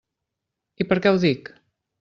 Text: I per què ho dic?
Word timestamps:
I 0.81 0.87
per 0.93 0.99
què 1.05 1.13
ho 1.13 1.23
dic? 1.27 1.57